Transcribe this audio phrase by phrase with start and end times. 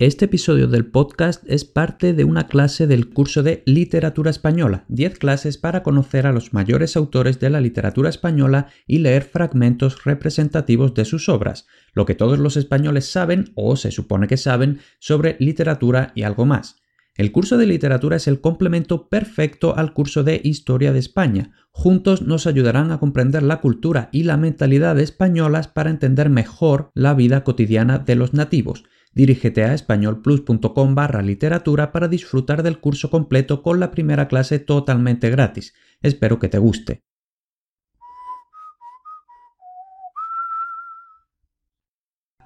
[0.00, 5.18] Este episodio del podcast es parte de una clase del curso de Literatura Española, 10
[5.18, 10.94] clases para conocer a los mayores autores de la literatura española y leer fragmentos representativos
[10.94, 15.36] de sus obras, lo que todos los españoles saben o se supone que saben sobre
[15.38, 16.76] literatura y algo más.
[17.14, 21.50] El curso de literatura es el complemento perfecto al curso de Historia de España.
[21.72, 27.12] Juntos nos ayudarán a comprender la cultura y la mentalidad españolas para entender mejor la
[27.12, 28.84] vida cotidiana de los nativos.
[29.12, 35.30] Dirígete a españolplus.com barra literatura para disfrutar del curso completo con la primera clase totalmente
[35.30, 35.74] gratis.
[36.00, 37.02] Espero que te guste.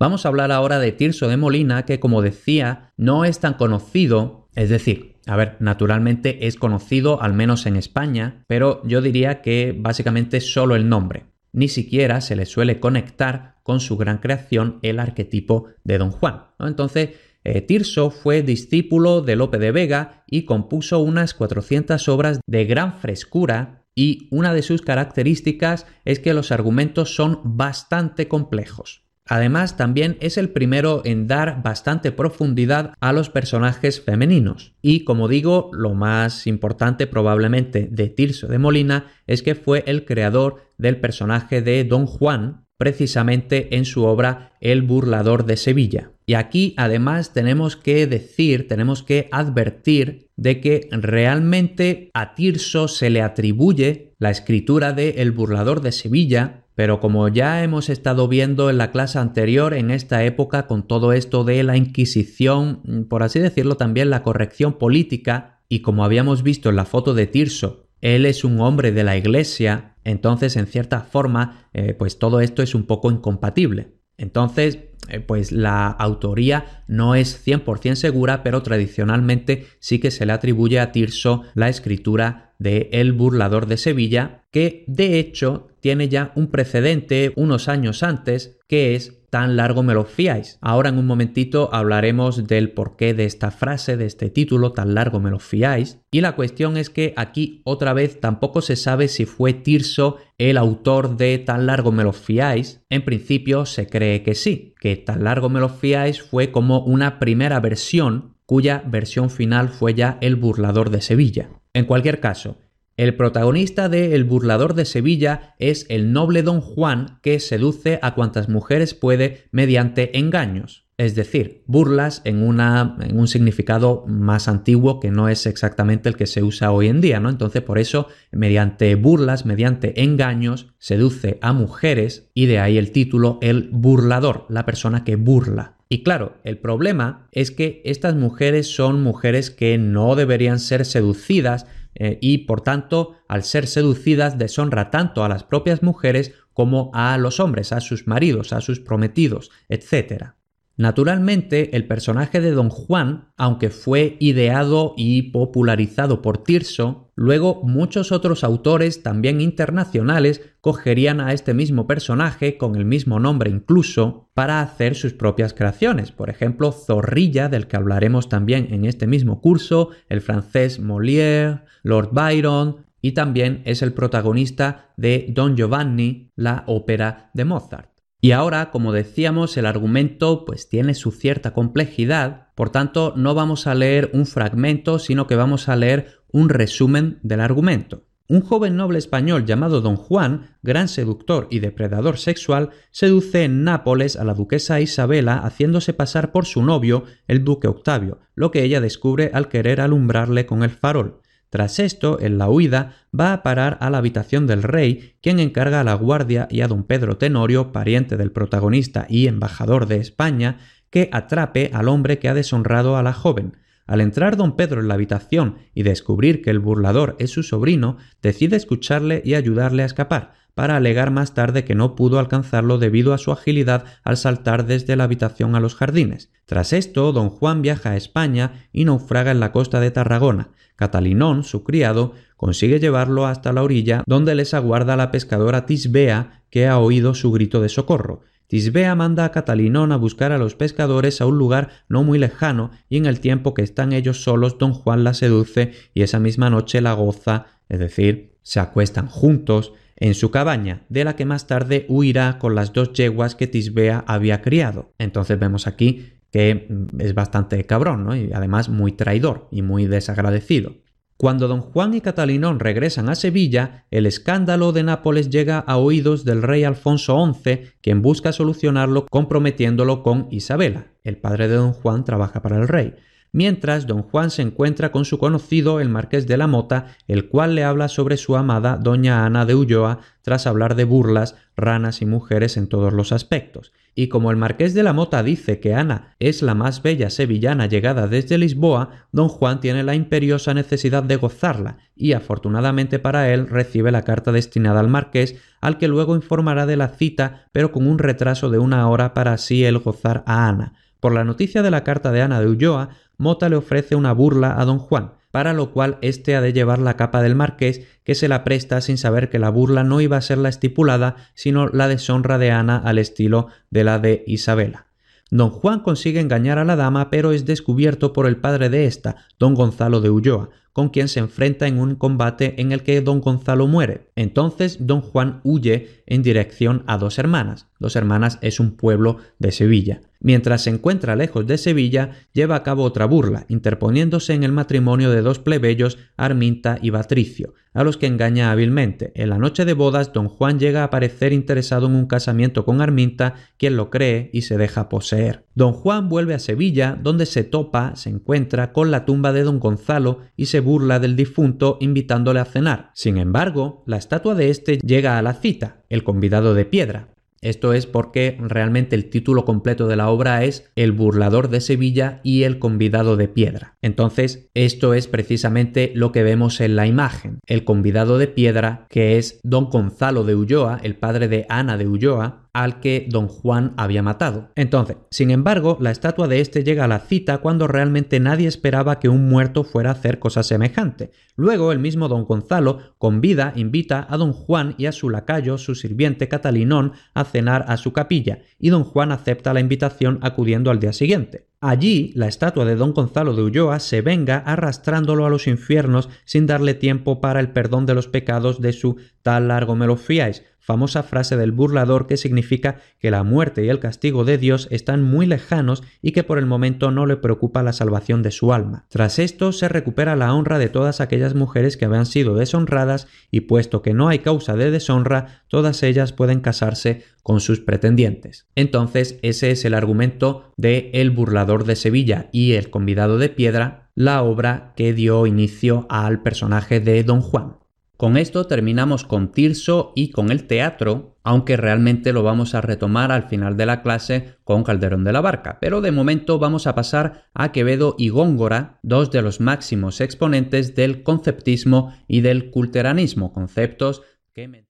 [0.00, 4.48] Vamos a hablar ahora de Tirso de Molina, que como decía, no es tan conocido,
[4.54, 9.74] es decir, a ver, naturalmente es conocido al menos en España, pero yo diría que
[9.78, 14.98] básicamente solo el nombre ni siquiera se le suele conectar con su gran creación el
[14.98, 16.48] arquetipo de Don Juan.
[16.58, 17.10] Entonces,
[17.44, 22.98] eh, Tirso fue discípulo de Lope de Vega y compuso unas 400 obras de gran
[22.98, 29.03] frescura y una de sus características es que los argumentos son bastante complejos.
[29.26, 34.74] Además, también es el primero en dar bastante profundidad a los personajes femeninos.
[34.82, 40.04] Y como digo, lo más importante probablemente de Tirso de Molina es que fue el
[40.04, 46.13] creador del personaje de Don Juan, precisamente en su obra El burlador de Sevilla.
[46.26, 53.10] Y aquí además tenemos que decir, tenemos que advertir de que realmente a Tirso se
[53.10, 58.68] le atribuye la escritura de El burlador de Sevilla pero como ya hemos estado viendo
[58.68, 63.38] en la clase anterior, en esta época, con todo esto de la Inquisición, por así
[63.38, 68.26] decirlo también la corrección política, y como habíamos visto en la foto de Tirso, él
[68.26, 72.74] es un hombre de la Iglesia, entonces en cierta forma, eh, pues todo esto es
[72.74, 73.94] un poco incompatible.
[74.16, 74.78] Entonces,
[75.26, 80.92] pues la autoría no es 100% segura, pero tradicionalmente sí que se le atribuye a
[80.92, 87.32] Tirso la escritura de El burlador de Sevilla, que de hecho tiene ya un precedente
[87.36, 90.58] unos años antes, que es tan largo me lo fiáis.
[90.60, 95.18] Ahora en un momentito hablaremos del porqué de esta frase, de este título, tan largo
[95.18, 95.98] me lo fiáis.
[96.12, 100.56] Y la cuestión es que aquí otra vez tampoco se sabe si fue Tirso el
[100.56, 102.84] autor de tan largo me lo fiáis.
[102.88, 107.18] En principio se cree que sí, que tan largo me lo fiáis fue como una
[107.18, 111.50] primera versión cuya versión final fue ya el burlador de Sevilla.
[111.72, 112.58] En cualquier caso,
[112.96, 118.14] el protagonista de El burlador de Sevilla es el noble don Juan que seduce a
[118.14, 125.00] cuantas mujeres puede mediante engaños, es decir, burlas en, una, en un significado más antiguo
[125.00, 127.30] que no es exactamente el que se usa hoy en día, ¿no?
[127.30, 133.38] Entonces, por eso, mediante burlas, mediante engaños, seduce a mujeres y de ahí el título
[133.42, 135.78] El burlador, la persona que burla.
[135.88, 141.66] Y claro, el problema es que estas mujeres son mujeres que no deberían ser seducidas
[141.94, 147.16] eh, y por tanto, al ser seducidas, deshonra tanto a las propias mujeres como a
[147.18, 150.34] los hombres, a sus maridos, a sus prometidos, etc.
[150.76, 158.10] Naturalmente, el personaje de Don Juan, aunque fue ideado y popularizado por Tirso, luego muchos
[158.10, 164.62] otros autores, también internacionales, cogerían a este mismo personaje, con el mismo nombre incluso, para
[164.62, 166.10] hacer sus propias creaciones.
[166.10, 172.10] Por ejemplo, Zorrilla, del que hablaremos también en este mismo curso, el francés Molière, Lord
[172.12, 177.93] Byron, y también es el protagonista de Don Giovanni, la ópera de Mozart.
[178.24, 183.66] Y ahora, como decíamos, el argumento pues tiene su cierta complejidad, por tanto no vamos
[183.66, 188.06] a leer un fragmento, sino que vamos a leer un resumen del argumento.
[188.26, 194.16] Un joven noble español llamado Don Juan, gran seductor y depredador sexual, seduce en Nápoles
[194.16, 198.80] a la duquesa Isabela haciéndose pasar por su novio, el duque Octavio, lo que ella
[198.80, 201.20] descubre al querer alumbrarle con el farol.
[201.54, 205.78] Tras esto, en la huida, va a parar a la habitación del rey, quien encarga
[205.78, 210.58] a la guardia y a don Pedro Tenorio, pariente del protagonista y embajador de España,
[210.90, 213.56] que atrape al hombre que ha deshonrado a la joven.
[213.86, 217.98] Al entrar don Pedro en la habitación y descubrir que el burlador es su sobrino,
[218.20, 223.12] decide escucharle y ayudarle a escapar, para alegar más tarde que no pudo alcanzarlo debido
[223.12, 226.30] a su agilidad al saltar desde la habitación a los jardines.
[226.46, 230.50] Tras esto, don Juan viaja a España y naufraga en la costa de Tarragona.
[230.76, 236.66] Catalinón, su criado, consigue llevarlo hasta la orilla donde les aguarda la pescadora Tisbea, que
[236.66, 238.22] ha oído su grito de socorro.
[238.46, 242.70] Tisbea manda a Catalinón a buscar a los pescadores a un lugar no muy lejano
[242.88, 246.50] y en el tiempo que están ellos solos don Juan la seduce y esa misma
[246.50, 251.46] noche la goza, es decir, se acuestan juntos, en su cabaña, de la que más
[251.46, 254.92] tarde huirá con las dos yeguas que Tisbea había criado.
[254.98, 258.16] Entonces vemos aquí que mm, es bastante cabrón, ¿no?
[258.16, 260.74] Y además muy traidor y muy desagradecido.
[261.16, 266.24] Cuando don Juan y Catalinón regresan a Sevilla, el escándalo de Nápoles llega a oídos
[266.24, 270.88] del rey Alfonso XI, quien busca solucionarlo comprometiéndolo con Isabela.
[271.04, 272.94] El padre de don Juan trabaja para el rey
[273.34, 277.56] mientras don Juan se encuentra con su conocido el marqués de la Mota, el cual
[277.56, 282.06] le habla sobre su amada doña Ana de Ulloa, tras hablar de burlas, ranas y
[282.06, 283.72] mujeres en todos los aspectos.
[283.96, 287.66] Y como el marqués de la Mota dice que Ana es la más bella sevillana
[287.66, 293.48] llegada desde Lisboa, don Juan tiene la imperiosa necesidad de gozarla, y afortunadamente para él
[293.48, 297.88] recibe la carta destinada al marqués, al que luego informará de la cita, pero con
[297.88, 300.74] un retraso de una hora para así él gozar a Ana.
[301.04, 304.58] Por la noticia de la carta de Ana de Ulloa, Mota le ofrece una burla
[304.58, 308.14] a don Juan, para lo cual éste ha de llevar la capa del marqués, que
[308.14, 311.68] se la presta sin saber que la burla no iba a ser la estipulada, sino
[311.68, 314.86] la deshonra de Ana al estilo de la de Isabela.
[315.30, 319.16] Don Juan consigue engañar a la dama, pero es descubierto por el padre de ésta,
[319.38, 323.20] don Gonzalo de Ulloa, con quien se enfrenta en un combate en el que don
[323.20, 324.10] Gonzalo muere.
[324.16, 327.66] Entonces don Juan huye en dirección a Dos Hermanas.
[327.78, 330.00] Dos Hermanas es un pueblo de Sevilla.
[330.24, 335.10] Mientras se encuentra lejos de Sevilla, lleva a cabo otra burla, interponiéndose en el matrimonio
[335.10, 339.12] de dos plebeyos, Arminta y Patricio, a los que engaña hábilmente.
[339.16, 342.80] En la noche de bodas, don Juan llega a parecer interesado en un casamiento con
[342.80, 345.44] Arminta, quien lo cree y se deja poseer.
[345.54, 349.60] Don Juan vuelve a Sevilla, donde se topa, se encuentra con la tumba de don
[349.60, 352.92] Gonzalo y se burla del difunto invitándole a cenar.
[352.94, 357.13] Sin embargo, la estatua de este llega a la cita, el convidado de piedra,
[357.44, 362.20] esto es porque realmente el título completo de la obra es El burlador de Sevilla
[362.24, 363.76] y el convidado de piedra.
[363.82, 367.38] Entonces, esto es precisamente lo que vemos en la imagen.
[367.46, 371.86] El convidado de piedra, que es don Gonzalo de Ulloa, el padre de Ana de
[371.86, 374.50] Ulloa, al que don Juan había matado.
[374.54, 379.00] Entonces, sin embargo, la estatua de este llega a la cita cuando realmente nadie esperaba
[379.00, 381.10] que un muerto fuera a hacer cosa semejante.
[381.36, 385.58] Luego, el mismo don Gonzalo, con vida, invita a don Juan y a su lacayo,
[385.58, 390.70] su sirviente Catalinón, a cenar a su capilla, y don Juan acepta la invitación acudiendo
[390.70, 391.48] al día siguiente.
[391.60, 396.46] Allí, la estatua de don Gonzalo de Ulloa se venga arrastrándolo a los infiernos sin
[396.46, 400.42] darle tiempo para el perdón de los pecados de su tal largo me lo fiáis,
[400.64, 405.02] famosa frase del burlador que significa que la muerte y el castigo de Dios están
[405.02, 408.86] muy lejanos y que por el momento no le preocupa la salvación de su alma.
[408.88, 413.42] Tras esto se recupera la honra de todas aquellas mujeres que habían sido deshonradas y
[413.42, 418.46] puesto que no hay causa de deshonra, todas ellas pueden casarse con sus pretendientes.
[418.54, 423.90] Entonces ese es el argumento de El burlador de Sevilla y El convidado de piedra,
[423.94, 427.63] la obra que dio inicio al personaje de Don Juan.
[427.96, 433.12] Con esto terminamos con Tirso y con el teatro, aunque realmente lo vamos a retomar
[433.12, 435.58] al final de la clase con Calderón de la Barca.
[435.60, 440.74] Pero de momento vamos a pasar a Quevedo y Góngora, dos de los máximos exponentes
[440.74, 444.02] del conceptismo y del culteranismo, conceptos
[444.32, 444.66] que...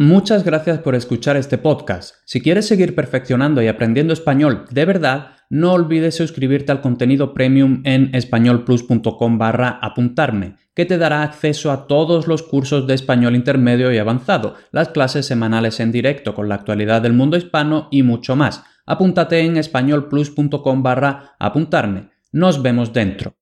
[0.00, 2.14] Muchas gracias por escuchar este podcast.
[2.24, 7.82] Si quieres seguir perfeccionando y aprendiendo español de verdad, no olvides suscribirte al contenido premium
[7.84, 13.92] en españolplus.com barra apuntarme, que te dará acceso a todos los cursos de español intermedio
[13.92, 18.36] y avanzado, las clases semanales en directo con la actualidad del mundo hispano y mucho
[18.36, 18.62] más.
[18.86, 22.10] Apúntate en españolplus.com barra apuntarme.
[22.30, 23.37] Nos vemos dentro.